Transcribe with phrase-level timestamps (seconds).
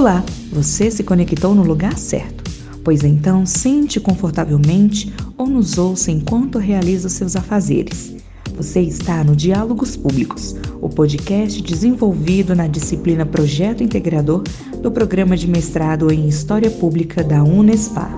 [0.00, 2.42] Olá, você se conectou no lugar certo.
[2.82, 8.16] Pois então, sente confortavelmente ou nos ouça enquanto realiza seus afazeres.
[8.56, 14.42] Você está no Diálogos Públicos, o podcast desenvolvido na disciplina Projeto Integrador
[14.80, 18.10] do Programa de Mestrado em História Pública da Unespar.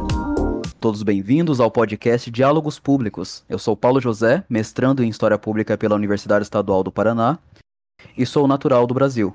[0.79, 3.43] Todos bem-vindos ao podcast Diálogos Públicos.
[3.49, 7.41] Eu sou Paulo José, mestrando em História Pública pela Universidade Estadual do Paraná
[8.17, 9.35] e sou natural do Brasil.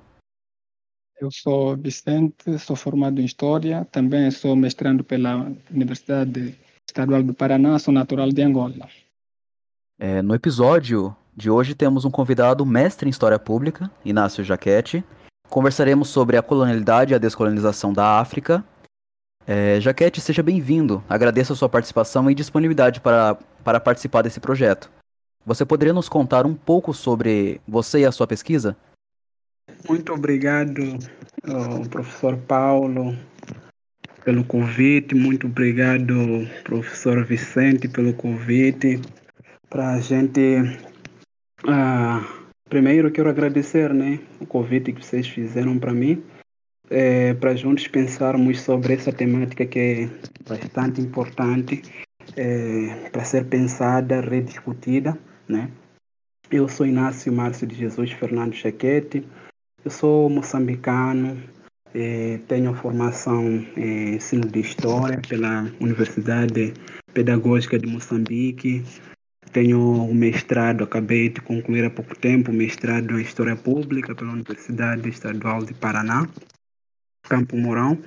[1.20, 6.56] Eu sou Vicente, sou formado em História, também sou mestrando pela Universidade
[6.88, 8.88] Estadual do Paraná, sou natural de Angola.
[9.98, 15.04] É, no episódio de hoje temos um convidado mestre em História Pública, Inácio Jaquete.
[15.50, 18.64] Conversaremos sobre a colonialidade e a descolonização da África.
[19.48, 21.04] É, Jaquete, seja bem-vindo.
[21.10, 24.92] Agradeço a sua participação e disponibilidade para, para participar desse projeto.
[25.44, 28.78] Você poderia nos contar um pouco sobre você e a sua pesquisa?
[29.88, 30.98] Muito obrigado,
[31.90, 33.16] professor Paulo,
[34.24, 35.16] pelo convite.
[35.16, 39.00] Muito obrigado, professor Vicente, pelo convite.
[39.70, 40.62] Para a gente.
[41.64, 42.26] Uh,
[42.70, 46.24] primeiro, quero agradecer né, o convite que vocês fizeram para mim,
[46.90, 50.10] é, para juntos pensarmos sobre essa temática que é
[50.48, 51.82] bastante importante
[52.36, 55.18] é, para ser pensada, rediscutida.
[55.48, 55.70] Né?
[56.52, 59.26] Eu sou Inácio Márcio de Jesus Fernando Chaquete,
[59.88, 61.42] eu sou moçambicano,
[61.96, 63.42] eh, tenho formação
[63.78, 66.74] em ensino de História pela Universidade
[67.14, 68.84] Pedagógica de Moçambique.
[69.54, 75.08] Tenho um mestrado, acabei de concluir há pouco tempo, mestrado em História Pública pela Universidade
[75.08, 76.28] Estadual de Paraná,
[77.24, 77.98] Campo Mourão.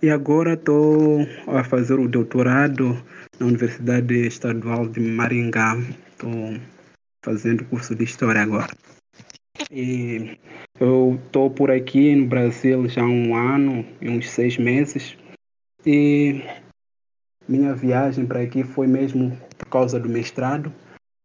[0.00, 2.96] E agora estou a fazer o doutorado
[3.40, 5.76] na Universidade Estadual de Maringá.
[6.12, 6.60] Estou
[7.24, 8.72] fazendo curso de História agora.
[9.70, 10.38] E
[10.80, 15.16] eu estou por aqui no Brasil já há um ano e uns seis meses.
[15.86, 16.42] E
[17.48, 20.72] minha viagem para aqui foi mesmo por causa do mestrado.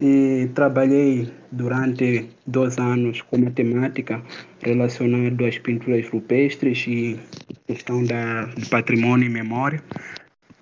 [0.02, 4.24] E trabalhei durante dois anos com matemática
[4.62, 7.20] relacionado às pinturas rupestres e
[7.68, 9.84] questão da, do patrimônio e memória.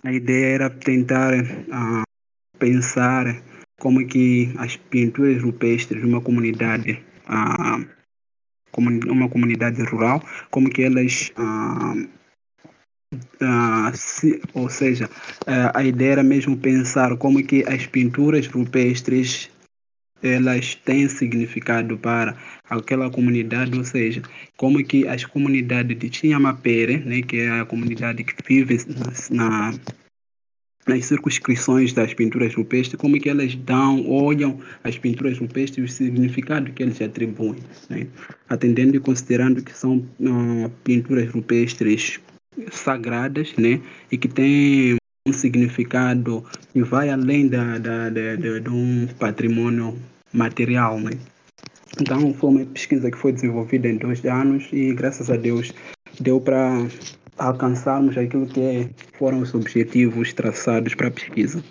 [0.04, 2.04] A ideia era tentar uh,
[2.58, 3.44] pensar
[3.80, 7.80] como que as pinturas rupestres de uma comunidade a
[8.76, 11.32] uma comunidade rural, como que elas
[13.94, 15.10] se, ou seja,
[15.74, 19.50] a ideia era mesmo pensar como que as pinturas rupestres
[20.22, 22.36] elas têm significado para
[22.68, 24.22] aquela comunidade, ou seja,
[24.56, 28.78] como que as comunidades de Chinhamapere, né, que é a comunidade que vive
[29.30, 29.74] na,
[30.88, 35.82] nas circunscrições das pinturas rupestres, como é que elas dão, olham as pinturas rupestres e
[35.82, 37.60] o significado que eles atribuem,
[37.90, 38.08] né?
[38.50, 42.20] atendendo e considerando que são uh, pinturas rupestres
[42.72, 43.80] sagradas, né?
[44.12, 44.98] E que têm
[45.28, 46.44] um significado
[46.74, 49.96] que vai além da, da, da, de um patrimônio
[50.34, 51.12] material, né?
[52.00, 55.74] Então, foi uma pesquisa que foi desenvolvida em dois anos e, graças a Deus,
[56.20, 56.86] deu para
[57.38, 61.64] alcançarmos aquilo que foram os objetivos traçados para a pesquisa.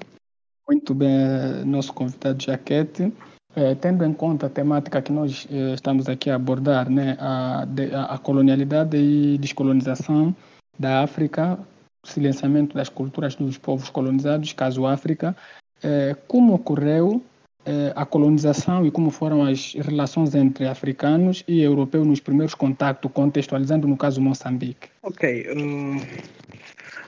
[0.69, 3.13] Muito bem, nosso convidado Jaquete.
[3.55, 7.65] É, tendo em conta a temática que nós é, estamos aqui a abordar, né, a,
[7.65, 10.37] de, a, colonialidade e descolonização
[10.79, 11.59] da África,
[12.05, 15.35] silenciamento das culturas dos povos colonizados, caso África,
[15.83, 17.23] é, como ocorreu
[17.67, 23.11] eh, a colonização e como foram as relações entre africanos e europeus nos primeiros contatos,
[23.13, 24.89] contextualizando no caso Moçambique.
[25.03, 25.47] Ok.
[25.51, 26.01] Uh,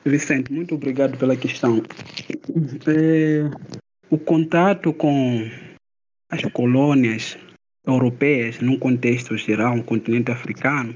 [0.05, 1.81] Vicente, muito obrigado pela questão.
[2.89, 3.49] É,
[4.11, 5.49] o contato com
[6.29, 7.39] as colônias
[7.87, 10.93] europeias, num contexto geral, um continente africano,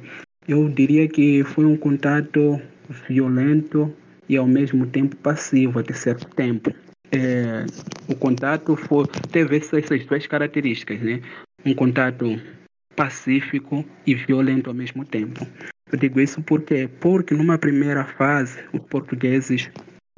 [0.48, 2.60] eu diria que foi um contato
[3.08, 3.94] violento
[4.28, 6.74] e ao mesmo tempo passivo até certo tempo
[7.12, 7.66] é,
[8.08, 11.20] o contato foi, teve essas, essas duas características, né?
[11.64, 12.40] Um contato
[12.96, 15.46] pacífico e violento ao mesmo tempo.
[15.92, 19.70] Eu digo isso porque, porque numa primeira fase, os portugueses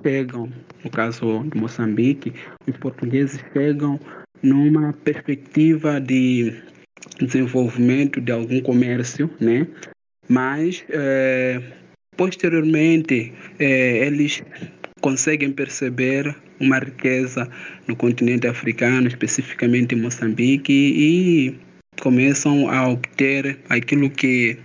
[0.02, 0.50] pegam,
[0.84, 2.32] no caso de Moçambique,
[2.66, 3.98] os portugueses pegam
[4.42, 6.62] numa perspectiva de
[7.20, 9.66] desenvolvimento de algum comércio, né?
[10.28, 11.60] Mas é,
[12.16, 14.42] posteriormente é, eles
[15.04, 17.46] conseguem perceber uma riqueza
[17.86, 21.54] no continente africano, especificamente em Moçambique, e
[22.00, 24.56] começam a obter aquilo que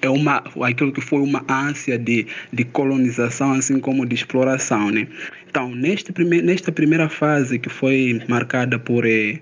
[0.00, 5.06] é uma aquilo que foi uma ânsia de, de colonização assim como de exploração né?
[5.50, 9.36] Então neste prime, nesta primeira fase que foi marcada por é,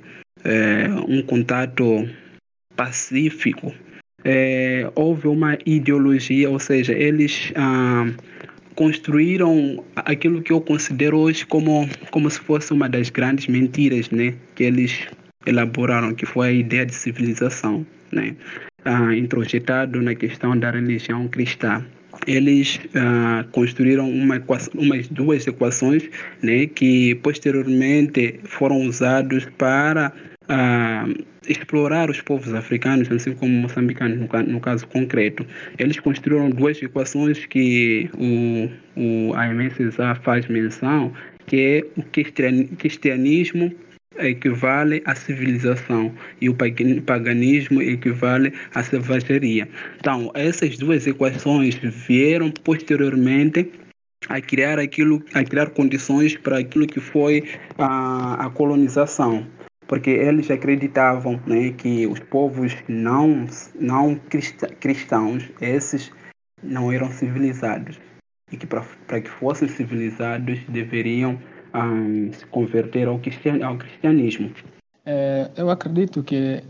[1.06, 2.08] um contato
[2.74, 3.72] pacífico
[4.24, 8.06] é, houve uma ideologia, ou seja, eles ah,
[8.74, 14.34] construíram aquilo que eu considero hoje como, como se fosse uma das grandes mentiras né,
[14.54, 15.06] que eles
[15.46, 18.34] elaboraram, que foi a ideia de civilização, né,
[18.84, 21.84] ah, introjetado na questão da religião cristã.
[22.26, 26.08] Eles ah, construíram uma equação, umas duas equações
[26.42, 30.12] né, que posteriormente foram usados para
[30.48, 31.06] ah,
[31.48, 35.46] explorar os povos africanos, assim como moçambicanos, no, caso concreto.
[35.78, 38.68] Eles construíram duas equações que o,
[39.00, 41.12] o AMSA faz menção,
[41.46, 42.02] que é o
[42.76, 43.72] cristianismo
[44.18, 49.68] equivale à civilização e o paganismo equivale à selvageria.
[49.98, 53.70] Então, essas duas equações vieram posteriormente
[54.28, 57.42] a criar aquilo, a criar condições para aquilo que foi
[57.78, 59.46] a, a colonização
[59.92, 63.46] porque eles acreditavam né, que os povos não,
[63.78, 64.18] não
[64.80, 66.10] cristãos, esses
[66.62, 68.00] não eram civilizados,
[68.50, 71.38] e que para que fossem civilizados deveriam
[71.74, 74.50] um, se converter ao, cristian, ao cristianismo.
[75.04, 76.64] É, eu acredito que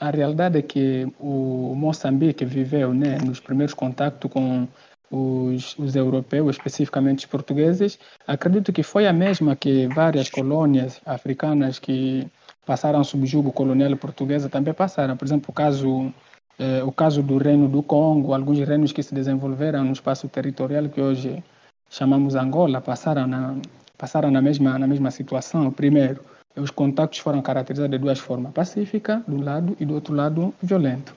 [0.00, 4.66] a realidade é que o Moçambique viveu né, nos primeiros contatos com
[5.10, 11.78] os, os, europeus, especificamente os portugueses, acredito que foi a mesma que várias colônias africanas
[11.78, 12.26] que
[12.64, 15.16] passaram sob jugo colonial portuguesa também passaram.
[15.16, 16.12] Por exemplo, o caso,
[16.58, 20.88] eh, o caso do Reino do Congo, alguns reinos que se desenvolveram no espaço territorial
[20.88, 21.42] que hoje
[21.90, 23.56] chamamos Angola, passaram na,
[23.98, 25.70] passaram na, mesma, na mesma situação.
[25.70, 26.20] Primeiro,
[26.56, 31.14] os contatos foram caracterizados de duas formas, pacífica, um lado, e do outro lado, violento.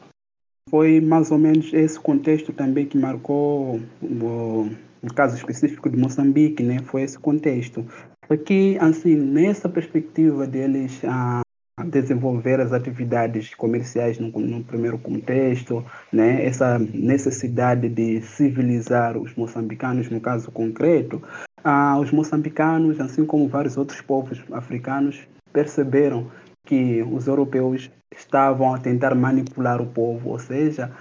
[0.70, 4.70] Foi mais ou menos esse contexto também que marcou o,
[5.02, 6.80] o caso específico de Moçambique, né?
[6.80, 7.86] Foi esse contexto.
[8.28, 11.42] Porque, assim, nessa perspectiva deles a
[11.86, 16.46] desenvolver as atividades comerciais no, no, primeiro contexto, né?
[16.46, 21.22] essa necessidade de civilizar os moçambicanos, no caso concreto,
[21.64, 26.32] ah, os moçambicanos, assim como vários outros povos africanos, perceberam
[26.66, 30.92] que os europeus estavam a tentar manipular o povo, ou seja,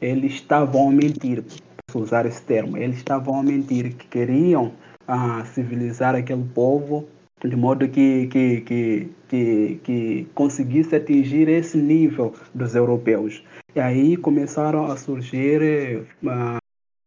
[0.00, 1.44] eles estavam a mentir,
[1.86, 4.72] posso usar esse termo, eles estavam a mentir que queriam
[5.06, 7.08] a civilizar aquele povo
[7.48, 13.42] de modo que, que, que, que, que conseguisse atingir esse nível dos europeus.
[13.74, 16.58] E aí começaram a surgir uh,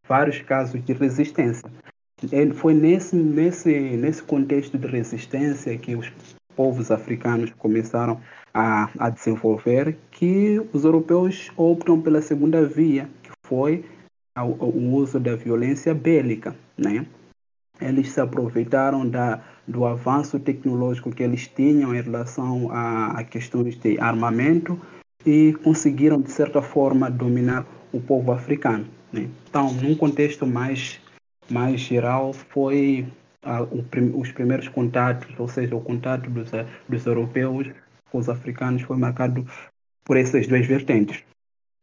[0.08, 1.70] vários casos de resistência.
[2.32, 6.12] E foi nesse, nesse, nesse contexto de resistência que os
[6.56, 8.20] povos africanos começaram
[8.54, 13.86] a, a desenvolver que os europeus optam pela segunda via, que foi
[14.38, 17.06] o uso da violência bélica, né?
[17.80, 23.78] Eles se aproveitaram da, do avanço tecnológico que eles tinham em relação a, a questões
[23.78, 24.80] de armamento
[25.26, 28.86] e conseguiram, de certa forma, dominar o povo africano.
[29.12, 29.28] Né?
[29.50, 31.00] Então, num contexto mais,
[31.50, 33.08] mais geral, foi
[33.44, 36.50] o, os primeiros contatos, ou seja, o contato dos,
[36.88, 37.70] dos europeus
[38.12, 39.46] com os africanos foi marcado
[40.04, 41.24] por essas duas vertentes.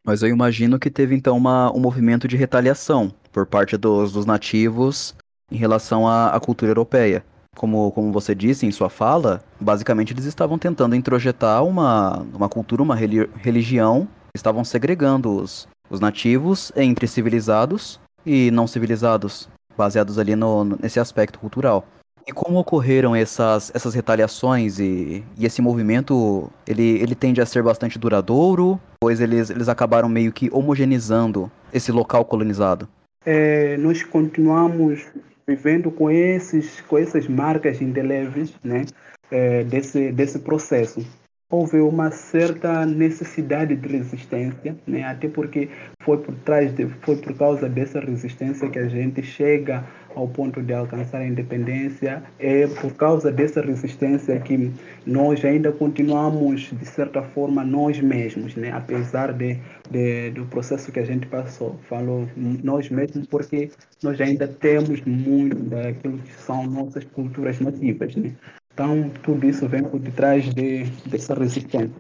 [0.05, 4.27] Mas eu imagino que teve então uma, um movimento de retaliação por parte dos, dos
[4.27, 5.15] nativos
[5.53, 7.25] em relação à, à cultura europeia.
[7.55, 12.83] Como, como você disse em sua fala, basicamente eles estavam tentando introjetar uma, uma cultura,
[12.83, 20.65] uma religião, estavam segregando os, os nativos entre civilizados e não civilizados, baseados ali no,
[20.65, 21.85] nesse aspecto cultural.
[22.27, 27.63] E como ocorreram essas, essas retaliações e, e esse movimento, ele, ele tende a ser
[27.63, 32.89] bastante duradouro, pois eles, eles acabaram meio que homogeneizando esse local colonizado?
[33.27, 35.05] É, nós continuamos
[35.47, 38.85] vivendo com, esses, com essas marcas indeléveis né,
[39.31, 41.05] é, desse, desse processo.
[41.53, 45.69] Houve uma certa necessidade de resistência, né, até porque
[46.03, 50.63] foi por trás de, foi por causa dessa resistência que a gente chega ao ponto
[50.63, 52.23] de alcançar a independência.
[52.39, 54.73] É por causa dessa resistência que
[55.07, 58.71] nós ainda continuamos, de certa forma, nós mesmos, né?
[58.73, 59.59] apesar de,
[59.91, 61.79] de, do processo que a gente passou.
[61.89, 63.71] Falo nós mesmos porque
[64.03, 68.17] nós ainda temos muito daquilo que são nossas culturas nativas.
[68.17, 68.33] Né?
[68.73, 71.91] Então, tudo isso vem por detrás de, dessa resistência.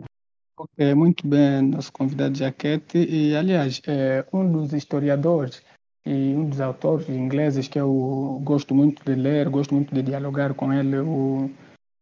[0.57, 2.99] Ok, muito bem, nosso convidado Jaquete.
[2.99, 5.63] E, aliás, é, um dos historiadores
[6.05, 10.55] e um dos autores ingleses que eu gosto muito de ler, gosto muito de dialogar
[10.55, 11.51] com ele, o,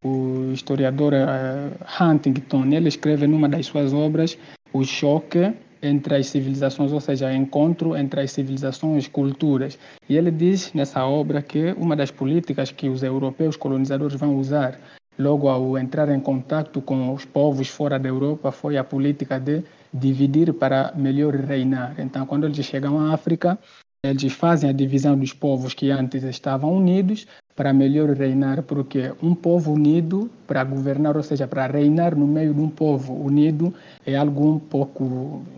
[0.04, 2.66] o historiador uh, Huntington.
[2.66, 4.38] Ele escreve numa das suas obras
[4.72, 9.78] o choque entre as civilizações, ou seja, encontro entre as civilizações culturas.
[10.08, 14.78] E ele diz nessa obra que uma das políticas que os europeus colonizadores vão usar
[15.18, 19.62] logo ao entrar em contato com os povos fora da Europa foi a política de
[19.92, 21.94] dividir para melhor reinar.
[21.98, 23.58] Então, quando eles chegam à África,
[24.02, 29.34] eles fazem a divisão dos povos que antes estavam unidos para melhor reinar, porque um
[29.34, 33.74] povo unido para governar, ou seja, para reinar no meio de um povo unido,
[34.06, 35.04] é algo um pouco,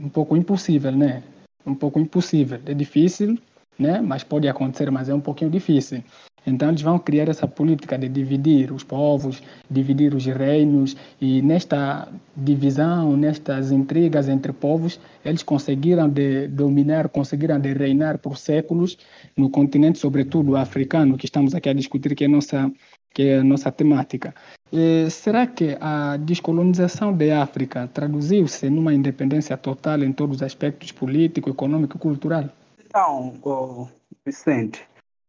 [0.01, 1.23] um pouco impossível, né?
[1.65, 2.61] Um pouco impossível.
[2.67, 3.39] É difícil,
[3.79, 4.01] né?
[4.01, 6.03] Mas pode acontecer, mas é um pouquinho difícil.
[6.47, 12.09] Então eles vão criar essa política de dividir os povos, dividir os reinos e nesta
[12.37, 18.99] divisão, nestas intrigas entre povos, eles conseguiram de dominar, conseguiram de reinar por séculos
[19.37, 22.71] no continente, sobretudo africano, que estamos aqui a discutir, que é nossa
[23.15, 24.35] que é a nossa temática.
[24.73, 30.93] E será que a descolonização da África traduziu-se numa independência total em todos os aspectos
[30.93, 32.49] político, econômico e cultural?
[32.87, 33.89] Então,
[34.25, 34.83] Vicente,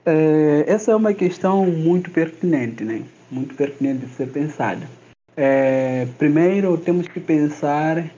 [0.05, 3.03] é, essa é uma questão muito pertinente, né?
[3.31, 4.87] Muito pertinente de ser pensada.
[5.35, 8.11] É, primeiro, temos que pensar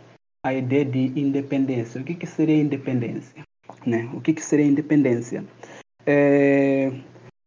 [0.43, 2.01] a ideia de independência.
[2.01, 3.43] O que, que seria independência?
[3.85, 4.09] Né?
[4.13, 5.43] O que, que seria independência?
[6.05, 6.91] É,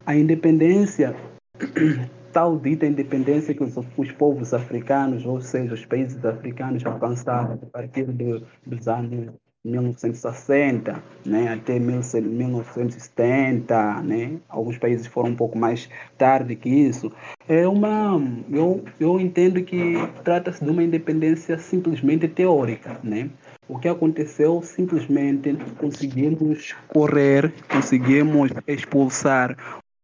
[0.07, 1.15] a independência,
[2.33, 7.67] tal dita independência que os, os, povos africanos, ou seja, os países africanos alcançaram a
[7.67, 9.33] partir de, dos anos
[9.65, 17.13] 1960 né, até 1970, né, alguns países foram um pouco mais tarde que isso.
[17.49, 23.31] É uma, eu, eu entendo que trata-se de uma independência simplesmente teórica, né?
[23.69, 29.57] O que aconteceu simplesmente conseguimos correr, conseguimos expulsar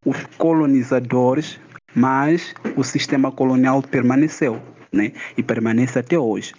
[0.05, 1.59] os colonizadores,
[1.95, 4.61] mas o sistema colonial permaneceu,
[4.93, 5.13] né?
[5.37, 6.53] E permanece até hoje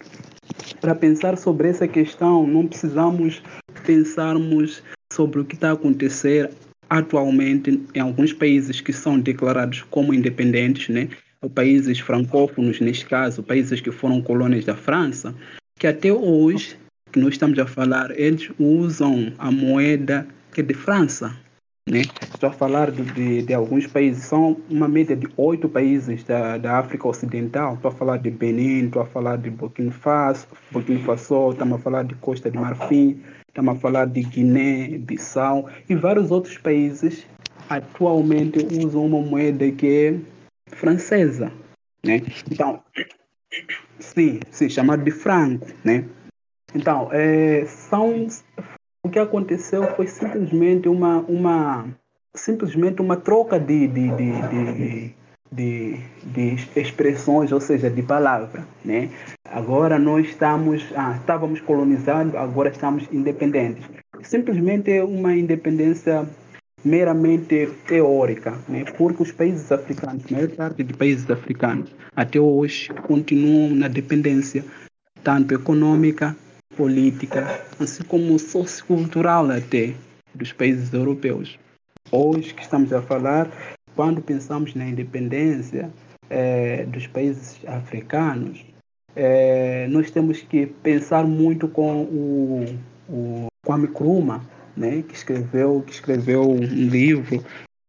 [0.80, 3.42] para pensar sobre essa questão, não precisamos
[3.84, 6.50] pensarmos sobre o que está a acontecer
[6.88, 11.08] atualmente em alguns países que são declarados como independentes, né?
[11.54, 15.34] países francófonos, neste caso, países que foram colônias da França,
[15.78, 16.76] que até hoje,
[17.12, 21.36] que nós estamos a falar, eles usam a moeda que é de França,
[21.88, 22.02] né?
[22.34, 26.58] Estou a falar de, de, de, alguns países, são uma média de oito países da,
[26.58, 27.74] da África Ocidental.
[27.74, 31.82] Estou a falar de Benin, estou a falar de Burkina Faso, Burkina Faso, estamos a
[31.82, 37.24] falar de Costa de Marfim, estamos a falar de Guiné, Bissau e vários outros países
[37.68, 41.52] atualmente usam uma moeda que é francesa,
[42.04, 42.22] né?
[42.50, 42.82] Então,
[43.98, 46.04] sim, sim, chamado de franco, né?
[46.74, 48.26] Então, é, são
[49.06, 51.86] o que aconteceu foi simplesmente uma, uma,
[52.34, 55.14] simplesmente uma troca de, de, de,
[55.52, 58.64] de, de expressões, ou seja, de palavras.
[58.84, 59.10] Né?
[59.44, 63.84] Agora nós estamos, ah, estávamos colonizados, agora estamos independentes.
[64.22, 66.26] Simplesmente uma independência
[66.84, 68.84] meramente teórica, né?
[68.96, 74.64] porque os países africanos, a maior parte de países africanos, até hoje continuam na dependência,
[75.22, 76.36] tanto econômica
[76.74, 79.94] política, assim como sociocultural até,
[80.34, 81.58] dos países europeus.
[82.10, 83.50] Hoje que estamos a falar,
[83.94, 85.90] quando pensamos na independência
[86.28, 88.64] é, dos países africanos,
[89.14, 94.42] é, nós temos que pensar muito com o, o Kwame Nkrumah,
[94.76, 97.42] né, que escreveu que escreveu um livro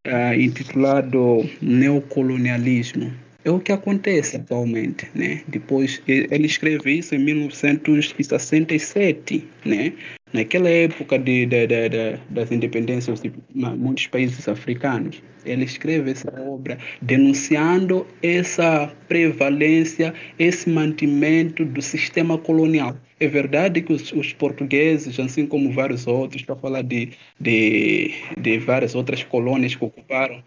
[0.07, 3.11] uh, intitulado Neocolonialismo
[3.47, 5.41] é o que acontece atualmente, né?
[5.47, 9.93] Depois ele escreve isso em 1967, né?
[10.33, 16.29] Naquela época de, de, de, de, das independências de muitos países africanos, ele escreve essa
[16.41, 22.97] obra denunciando essa prevalência, esse mantimento do sistema colonial.
[23.19, 28.59] É verdade que os, os portugueses, assim como vários outros, para falar de, de, de
[28.59, 30.43] várias outras colônias que ocuparam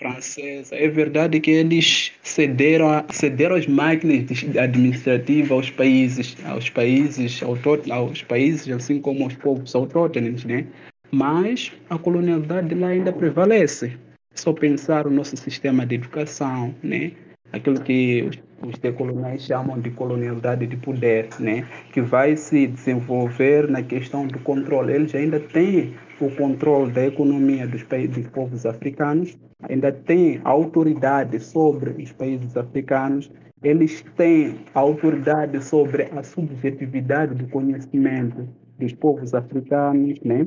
[0.00, 0.74] francesa.
[0.74, 4.24] É verdade que eles cederam, cederam as máquinas
[4.58, 10.66] administrativas aos países, aos países, aos países, assim como aos povos autóctones, né?
[11.12, 13.92] Mas a colonialidade lá ainda prevalece.
[14.34, 17.12] Só pensar o nosso sistema de educação, né?
[17.52, 18.30] Aquilo que
[18.66, 21.66] os, decoloniais chamam de colonialidade de poder, né?
[21.92, 24.92] Que vai se desenvolver na questão do controle.
[24.92, 31.40] Eles ainda têm o controle da economia dos países dos povos africanos, ainda tem autoridade
[31.40, 33.30] sobre os países africanos,
[33.62, 38.48] eles têm autoridade sobre a subjetividade do conhecimento
[38.78, 40.46] dos povos africanos, né?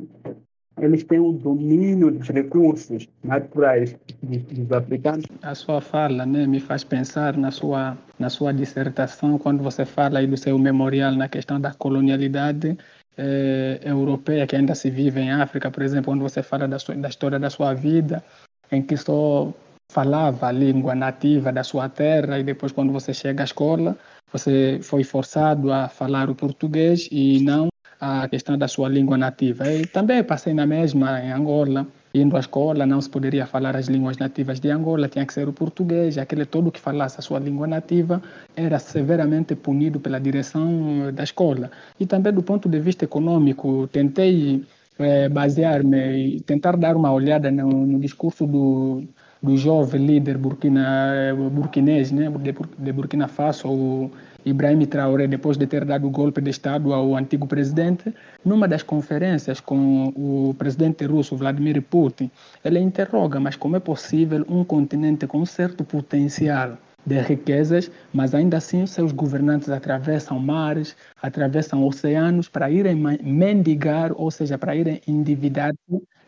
[0.80, 5.24] Eles têm o domínio dos recursos naturais dos africanos.
[5.42, 10.18] A sua fala né, me faz pensar na sua, na sua dissertação, quando você fala
[10.18, 12.76] aí do seu memorial na questão da colonialidade
[13.16, 16.96] eh, europeia que ainda se vive em África, por exemplo, quando você fala da, sua,
[16.96, 18.24] da história da sua vida,
[18.70, 19.52] em que só
[19.92, 23.96] falava a língua nativa da sua terra e depois quando você chega à escola,
[24.32, 27.68] você foi forçado a falar o português e não
[28.04, 29.64] a questão da sua língua nativa.
[29.72, 33.86] E também passei na mesma em Angola, indo à escola, não se poderia falar as
[33.88, 37.38] línguas nativas de Angola, tinha que ser o português, aquele todo que falasse a sua
[37.38, 38.22] língua nativa
[38.54, 41.70] era severamente punido pela direção da escola.
[41.98, 44.62] E também do ponto de vista econômico, tentei
[44.98, 49.02] é, basear-me e tentar dar uma olhada no, no discurso do,
[49.42, 54.10] do jovem líder burkina, burkinês, né, de, de Burkina Faso, o
[54.44, 58.82] Ibrahim Traoré, depois de ter dado o golpe de Estado ao antigo presidente, numa das
[58.82, 62.30] conferências com o presidente russo Vladimir Putin,
[62.64, 68.56] ele interroga, mas como é possível um continente com certo potencial de riquezas, mas ainda
[68.56, 75.74] assim seus governantes atravessam mares, atravessam oceanos para irem mendigar, ou seja, para irem endividar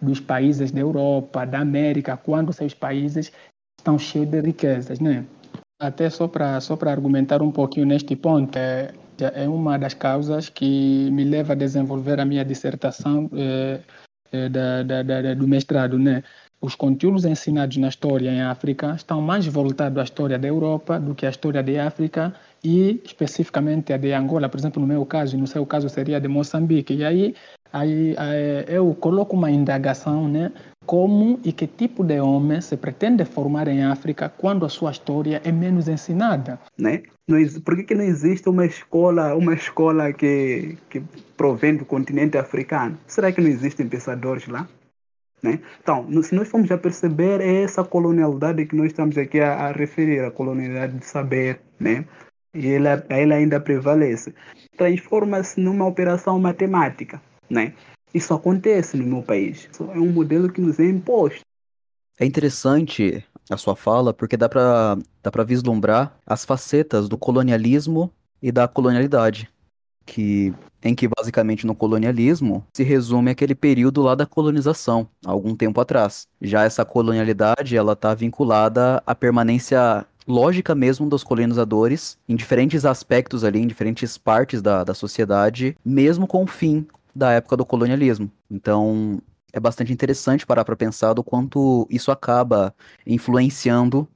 [0.00, 3.32] dos países da Europa, da América, quando seus países
[3.78, 5.24] estão cheios de riquezas, né?
[5.78, 8.94] Até só para só argumentar um pouquinho neste ponto, é,
[9.34, 13.82] é uma das causas que me leva a desenvolver a minha dissertação é,
[14.32, 16.22] é, da, da, da, do mestrado, né?
[16.60, 21.14] Os conteúdos ensinados na história em África estão mais voltados à história da Europa do
[21.14, 22.34] que à história de África
[22.64, 26.20] e especificamente a de Angola, por exemplo, no meu caso, e no seu caso seria
[26.20, 26.94] de Moçambique.
[26.94, 27.34] E aí,
[27.72, 30.50] aí, aí eu coloco uma indagação, né?
[30.86, 35.42] Como e que tipo de homem se pretende formar em África quando a sua história
[35.44, 36.58] é menos ensinada?
[36.78, 37.02] Né?
[37.64, 41.02] Por que, que não existe uma escola, uma escola que, que
[41.36, 42.96] provém do continente africano?
[43.06, 44.68] Será que não existem pensadores lá?
[45.46, 45.60] Né?
[45.80, 49.72] Então, se nós formos a perceber, é essa colonialidade que nós estamos aqui a, a
[49.72, 52.04] referir, a colonialidade de saber, né?
[52.52, 54.34] e ela, ela ainda prevalece.
[54.76, 57.22] Transforma-se numa operação matemática.
[57.48, 57.74] Né?
[58.12, 59.68] Isso acontece no meu país.
[59.70, 61.40] Isso é um modelo que nos é imposto.
[62.18, 68.10] É interessante a sua fala, porque dá para dá vislumbrar as facetas do colonialismo
[68.42, 69.48] e da colonialidade
[70.06, 75.80] que em que basicamente no colonialismo se resume aquele período lá da colonização, algum tempo
[75.80, 76.28] atrás.
[76.40, 83.42] Já essa colonialidade, ela está vinculada à permanência lógica mesmo dos colonizadores em diferentes aspectos
[83.44, 88.30] ali, em diferentes partes da, da sociedade, mesmo com o fim da época do colonialismo.
[88.50, 89.20] Então,
[89.52, 92.74] é bastante interessante parar para pensar do quanto isso acaba
[93.06, 94.06] influenciando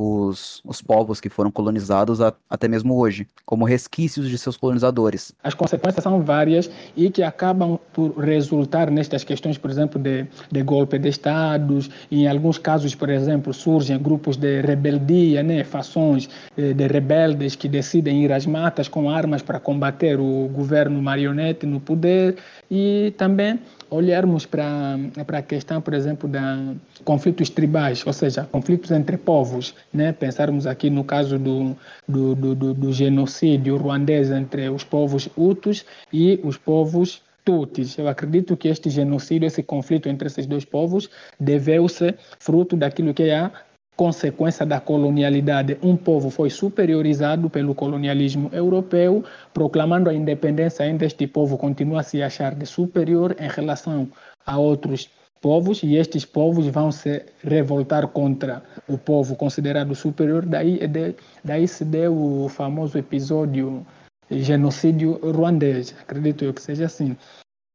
[0.00, 5.32] os, os povos que foram colonizados a, até mesmo hoje, como resquícios de seus colonizadores.
[5.42, 10.62] As consequências são várias e que acabam por resultar nestas questões, por exemplo, de, de
[10.62, 11.90] golpe de estados.
[12.12, 17.68] Em alguns casos, por exemplo, surgem grupos de rebeldia, né, fações eh, de rebeldes que
[17.68, 22.36] decidem ir às matas com armas para combater o governo marionete no poder
[22.70, 23.58] e também
[23.90, 26.58] olharmos para, a questão, por exemplo, da
[27.04, 30.12] conflitos tribais, ou seja, conflitos entre povos, né?
[30.12, 36.40] pensarmos aqui no caso do, do, do, do genocídio ruandês entre os povos Hutus e
[36.42, 37.22] os povos.
[37.96, 41.08] Eu acredito que este genocídio, esse conflito entre esses dois povos,
[41.40, 43.50] deveu-se fruto daquilo que é a
[43.98, 51.26] consequência da colonialidade, um povo foi superiorizado pelo colonialismo europeu, proclamando a independência, ainda este
[51.26, 54.08] povo continua a se achar de superior em relação
[54.46, 60.44] a outros povos e estes povos vão se revoltar contra o povo considerado superior.
[60.44, 60.80] Daí,
[61.44, 63.86] daí se deu o famoso episódio
[64.30, 67.16] genocídio ruandês, acredito eu que seja assim.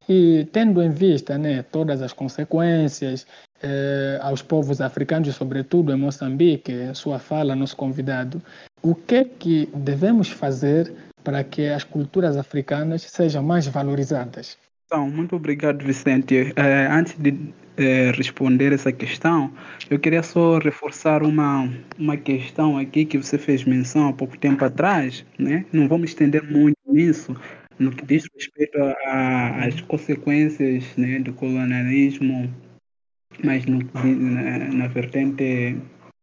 [0.07, 3.25] E tendo em vista né, todas as consequências
[3.61, 8.41] eh, aos povos africanos, sobretudo em Moçambique, sua fala, nosso convidado,
[8.81, 14.57] o que é que devemos fazer para que as culturas africanas sejam mais valorizadas?
[14.93, 16.53] Então, muito obrigado, Vicente.
[16.55, 17.33] Eh, antes de
[17.77, 19.51] eh, responder essa questão,
[19.89, 24.63] eu queria só reforçar uma, uma questão aqui que você fez menção há pouco tempo
[24.63, 25.65] atrás, né?
[25.73, 27.35] Não vamos estender muito nisso,
[27.79, 28.77] no que diz respeito
[29.07, 32.47] às consequências né, do colonialismo,
[33.43, 35.75] mas no, na, na, vertente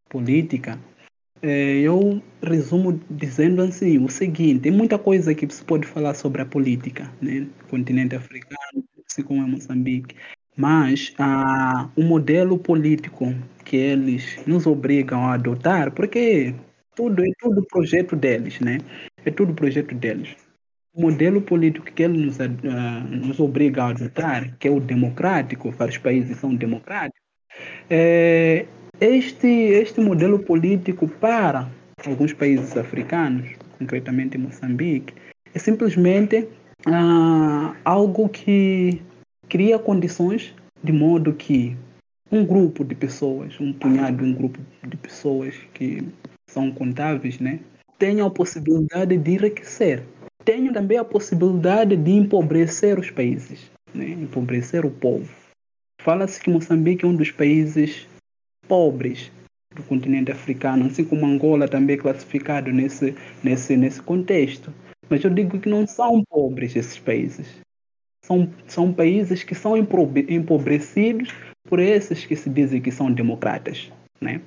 [0.08, 0.89] política, é,
[1.42, 6.46] eu resumo dizendo assim o seguinte: tem muita coisa que se pode falar sobre a
[6.46, 10.14] política, né, continente africano, assim como é Moçambique,
[10.56, 16.54] mas ah, o modelo político que eles nos obrigam a adotar, porque
[16.94, 18.78] tudo é tudo projeto deles, né?
[19.24, 20.36] É tudo projeto deles.
[20.92, 22.48] O modelo político que ele nos, uh,
[23.10, 27.20] nos obriga a adotar, que é o democrático, vários países são democráticos,
[27.88, 28.66] é,
[29.00, 31.68] este, este modelo político para
[32.06, 35.14] alguns países africanos, concretamente Moçambique,
[35.54, 36.46] é simplesmente
[36.86, 39.00] uh, algo que
[39.48, 41.76] cria condições de modo que
[42.30, 46.06] um grupo de pessoas, um punhado, um grupo de pessoas que
[46.48, 47.58] são contáveis, né,
[47.98, 50.02] tenham a possibilidade de enriquecer.
[50.44, 55.28] Tenham também a possibilidade de empobrecer os países, né, empobrecer o povo.
[56.00, 58.06] Fala-se que Moçambique é um dos países
[58.70, 59.32] pobres
[59.74, 64.72] do continente africano, assim como Angola também é classificado nesse, nesse, nesse contexto.
[65.08, 67.58] Mas eu digo que não são pobres esses países.
[68.24, 71.34] São, são países que são empobrecidos
[71.68, 73.90] por esses que se dizem que são democratas.
[74.20, 74.40] Né?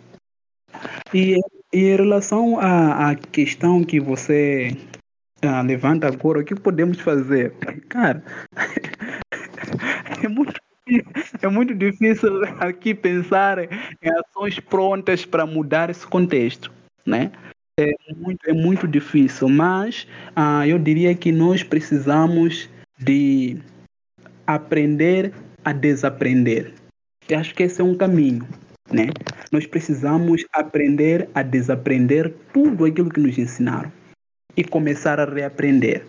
[1.14, 1.36] E,
[1.74, 4.70] e em relação à, à questão que você
[5.42, 7.54] ah, levanta agora, o que podemos fazer?
[7.90, 8.24] Cara,
[10.24, 10.54] é muito
[11.42, 16.72] é muito difícil aqui pensar em ações prontas para mudar esse contexto,
[17.06, 17.32] né?
[17.80, 22.70] É muito, é muito difícil, mas ah, eu diria que nós precisamos
[23.00, 23.58] de
[24.46, 25.34] aprender
[25.66, 26.74] a desaprender.
[27.28, 28.48] Eu acho que esse é um caminho,
[28.92, 29.08] né?
[29.52, 33.92] Nós precisamos aprender a desaprender tudo aquilo que nos ensinaram
[34.56, 36.06] e começar a reaprender.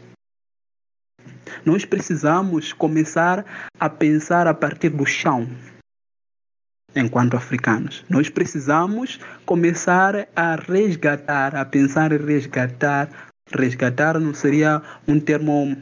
[1.64, 3.44] Nós precisamos começar
[3.78, 5.48] a pensar a partir do chão,
[6.94, 8.04] enquanto africanos.
[8.08, 13.08] Nós precisamos começar a resgatar, a pensar em resgatar.
[13.52, 15.76] Resgatar não seria um termo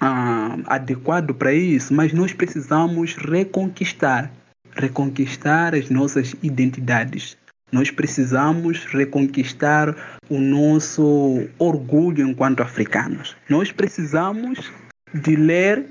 [0.00, 4.30] ah, adequado para isso, mas nós precisamos reconquistar
[4.74, 7.36] reconquistar as nossas identidades.
[7.72, 13.34] Nós precisamos reconquistar o nosso orgulho enquanto africanos.
[13.48, 14.70] Nós precisamos
[15.14, 15.86] de ler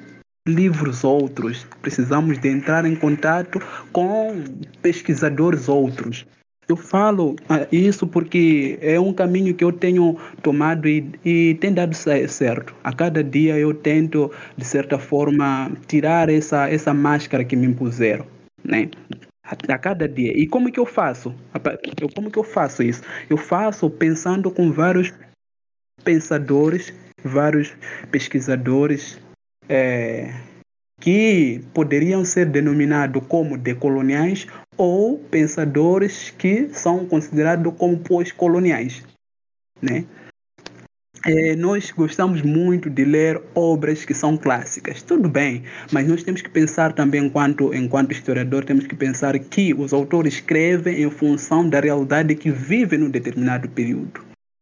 [0.48, 3.60] livros outros, precisamos de entrar em contato
[3.92, 4.44] com
[4.82, 6.26] pesquisadores outros.
[6.68, 11.74] Eu falo ah, isso porque é um caminho que eu tenho tomado e, e tem
[11.74, 12.74] dado certo.
[12.84, 18.26] A cada dia eu tento, de certa forma, tirar essa, essa máscara que me impuseram,
[18.64, 18.90] né?
[19.44, 20.38] A, cada dia.
[20.38, 21.36] E como que eu faço?
[22.00, 23.02] Eu, como que eu faço isso?
[23.30, 25.14] Eu faço pensando com vários
[26.04, 27.74] pensadores vários
[28.12, 29.20] pesquisadores
[29.70, 30.34] é,
[31.00, 39.04] que poderiam ser denominados como decoloniais ou pensadores que são considerados como pós-coloniais.
[39.82, 40.06] Né?
[41.24, 46.42] É, nós gostamos muito de ler obras que são clássicas, tudo bem, mas nós temos
[46.42, 51.70] que pensar também, enquanto, enquanto historiador, temos que pensar que os autores escrevem em função
[51.70, 54.22] da realidade que vive num determinado período.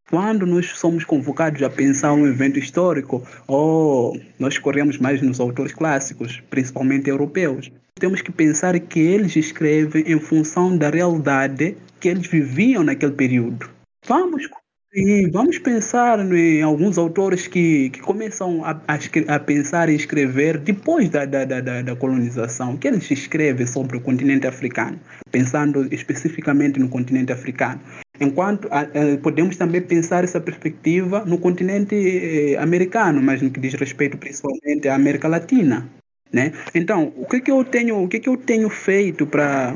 [0.09, 5.71] Quando nós somos convocados a pensar um evento histórico, ou nós corremos mais nos autores
[5.71, 12.27] clássicos, principalmente europeus, temos que pensar que eles escrevem em função da realidade que eles
[12.27, 13.69] viviam naquele período.
[14.05, 14.47] Vamos
[14.93, 20.57] e vamos pensar em alguns autores que, que começam a, a, a pensar e escrever
[20.57, 24.99] depois da, da, da, da, colonização, que eles escrevem sobre o continente africano,
[25.31, 27.79] pensando especificamente no continente africano.
[28.19, 28.67] Enquanto
[29.21, 34.89] podemos também pensar essa perspectiva no continente eh, americano, mas no que diz respeito principalmente
[34.89, 35.87] à América Latina,
[36.31, 36.51] né?
[36.75, 39.75] Então, o que que eu tenho, o que que eu tenho feito para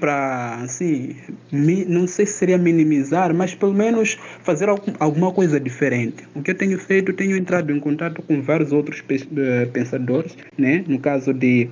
[0.00, 1.16] para assim,
[1.52, 4.68] não sei se seria minimizar, mas pelo menos fazer
[4.98, 6.24] alguma coisa diferente.
[6.34, 10.36] O que eu tenho feito, eu tenho entrado em contato com vários outros eh, pensadores,
[10.58, 10.84] né?
[10.88, 11.70] No caso de,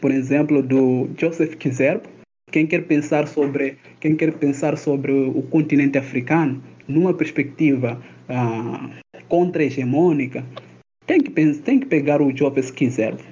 [0.00, 2.08] por exemplo, do Joseph Kizerbo,
[2.50, 8.90] quem quer pensar sobre quem quer pensar sobre o continente africano numa perspectiva ah,
[9.28, 10.44] contra-hegemônica
[11.06, 13.22] tem que tem que pegar o Joseph Kizerbo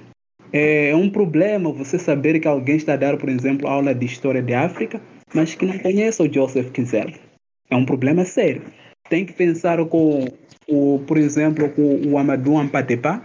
[0.51, 4.53] é um problema você saber que alguém está dar, por exemplo, aula de história de
[4.53, 4.99] África,
[5.33, 7.17] mas que não conhece o Joseph Kizerbo.
[7.69, 8.63] É um problema sério.
[9.09, 10.27] Tem que pensar com,
[10.67, 13.23] o, por exemplo, com o Amadou Ampatepa.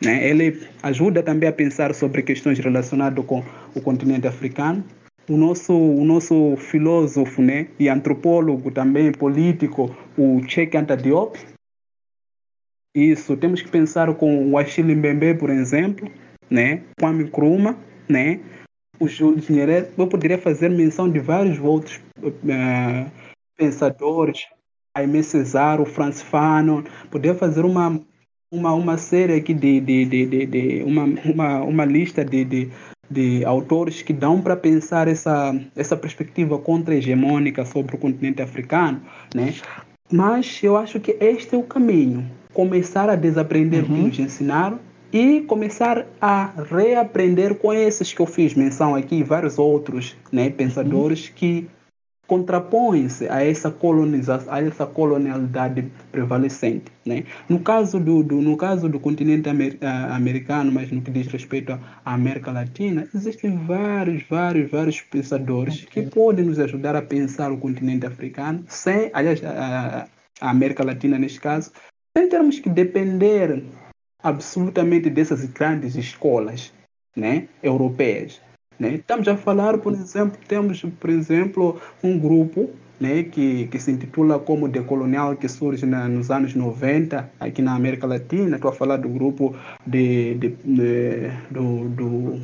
[0.00, 0.28] Né?
[0.28, 3.42] Ele ajuda também a pensar sobre questões relacionadas com
[3.74, 4.84] o continente africano.
[5.28, 7.66] O nosso, o nosso filósofo né?
[7.80, 11.36] e antropólogo também político, o Cheikh Anta Diop.
[12.94, 16.08] Isso, temos que pensar com o Achille Mbembe, por exemplo
[16.50, 16.82] né?
[16.98, 17.76] Kwame Nkrumah,
[18.08, 18.40] né?
[18.98, 23.10] O Júlio Nyerere, eu poderia fazer menção de vários outros uh,
[23.56, 24.46] pensadores,
[24.94, 28.00] Aimé Cesar, o Franz Fanon, poderia fazer uma
[28.50, 32.70] uma, uma série aqui de, de, de, de, de uma, uma, uma lista de, de,
[33.10, 39.02] de autores que dão para pensar essa, essa perspectiva contra-hegemônica sobre o continente africano,
[39.34, 39.54] né?
[40.10, 42.30] Mas eu acho que este é o caminho.
[42.52, 43.90] Começar a desaprender uhum.
[43.90, 44.78] o que nos ensinaram
[45.16, 51.30] e começar a reaprender com esses que eu fiz menção aqui, vários outros né, pensadores
[51.30, 51.66] que
[52.26, 57.24] contrapõe-se a essa colonização, a essa colonialidade prevalecente, né?
[57.48, 61.28] No caso do, do no caso do continente amer, uh, americano, mas no que diz
[61.28, 67.50] respeito à América Latina, existem vários, vários, vários pensadores que podem nos ajudar a pensar
[67.50, 70.08] o continente africano, sem, aliás, a,
[70.42, 71.70] a América Latina neste caso,
[72.14, 73.62] sem termos que depender
[74.22, 76.72] absolutamente dessas grandes escolas,
[77.16, 78.40] né, europeias.
[78.78, 78.94] Né?
[78.94, 84.38] Estamos a falar, por exemplo, temos, por exemplo, um grupo né, que, que se intitula
[84.38, 88.56] como Decolonial, que surge na, nos anos 90 aqui na América Latina.
[88.56, 89.54] Estou a falar do grupo
[89.86, 92.40] de, de, de do, do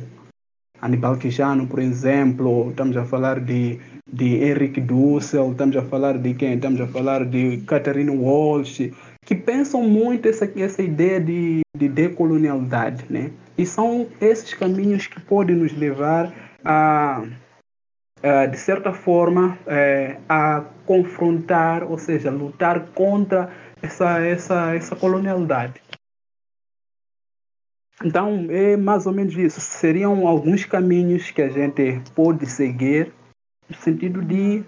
[0.81, 2.69] Aníbal Quijano, por exemplo.
[2.69, 3.79] Estamos a falar de,
[4.11, 6.55] de Henrik Dussel, estamos a falar de quem?
[6.55, 8.91] Estamos a falar de Catherine Walsh,
[9.25, 13.31] que pensam muito essa, essa ideia de, de decolonialidade, né?
[13.57, 16.33] E são esses caminhos que podem nos levar
[16.63, 17.23] a,
[18.21, 25.81] a de certa forma, é, a confrontar, ou seja, lutar contra essa, essa, essa colonialidade.
[28.03, 29.61] Então, é mais ou menos isso.
[29.61, 33.13] Seriam alguns caminhos que a gente pode seguir
[33.69, 34.63] no sentido de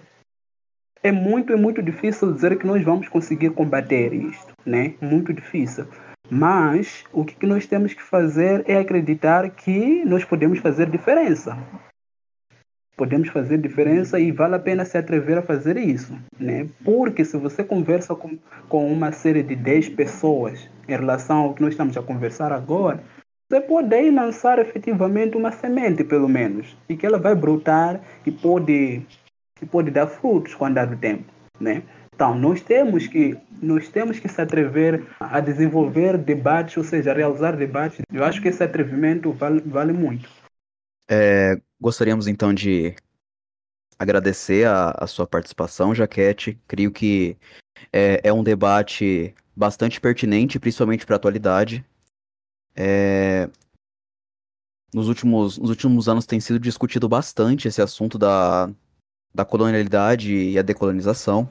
[1.05, 4.95] é muito, é muito difícil dizer que nós vamos conseguir combater isto, né?
[4.99, 5.85] Muito difícil.
[6.31, 11.55] Mas o que nós temos que fazer é acreditar que nós podemos fazer diferença.
[12.97, 16.17] Podemos fazer diferença e vale a pena se atrever a fazer isso.
[16.39, 16.67] Né?
[16.83, 21.61] Porque se você conversa com, com uma série de 10 pessoas em relação ao que
[21.61, 23.03] nós estamos a conversar agora,
[23.47, 29.05] você pode lançar efetivamente uma semente, pelo menos, e que ela vai brotar e pode,
[29.61, 31.31] e pode dar frutos com o andar do tempo.
[31.59, 31.83] Né?
[32.13, 37.13] Então, nós temos que nós temos que se atrever a desenvolver debates, ou seja, a
[37.13, 37.99] realizar debates.
[38.11, 40.29] Eu acho que esse atrevimento vale, vale muito.
[41.09, 42.95] É, gostaríamos então de
[43.99, 46.59] agradecer a, a sua participação, Jaquete.
[46.67, 47.37] Creio que
[47.91, 51.85] é, é um debate bastante pertinente, principalmente para a atualidade.
[52.75, 53.49] É,
[54.93, 58.69] nos, últimos, nos últimos anos tem sido discutido bastante esse assunto da,
[59.35, 61.47] da colonialidade e a decolonização.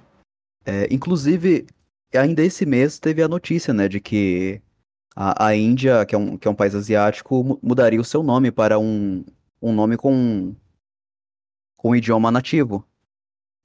[0.64, 1.66] É, inclusive,
[2.14, 4.62] ainda esse mês teve a notícia, né, de que
[5.14, 8.50] a, a Índia, que é, um, que é um país asiático, mudaria o seu nome
[8.50, 9.22] para um,
[9.60, 10.56] um nome com,
[11.76, 12.82] com um idioma nativo.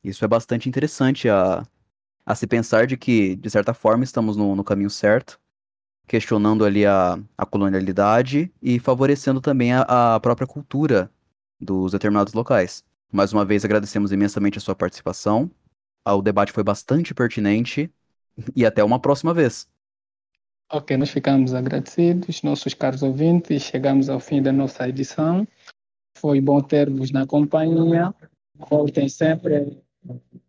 [0.03, 1.65] Isso é bastante interessante a,
[2.25, 5.39] a se pensar de que, de certa forma, estamos no, no caminho certo,
[6.05, 11.09] questionando ali a, a colonialidade e favorecendo também a, a própria cultura
[11.59, 12.83] dos determinados locais.
[13.11, 15.49] Mais uma vez, agradecemos imensamente a sua participação
[16.15, 17.91] o debate foi bastante pertinente
[18.55, 19.67] e até uma próxima vez.
[20.71, 23.63] Ok, nós ficamos agradecidos, nossos caros ouvintes.
[23.63, 25.47] Chegamos ao fim da nossa edição.
[26.15, 28.13] Foi bom ter-vos na companhia.
[28.69, 29.81] Voltem sempre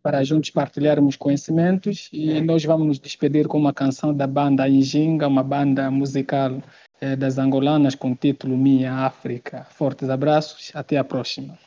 [0.03, 5.27] para juntos partilharmos conhecimentos e nós vamos nos despedir com uma canção da banda Injinga,
[5.27, 6.62] uma banda musical
[7.01, 9.64] eh, das angolanas com título Minha África.
[9.70, 11.59] Fortes abraços, até a próxima.